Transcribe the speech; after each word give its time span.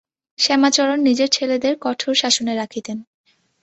শ্যামাচরণ 0.39 0.99
নিজের 1.01 1.29
ছেলেদের 1.31 1.73
কঠোর 1.81 2.13
শাসনে 2.13 2.53
রাখিতেন। 2.55 2.97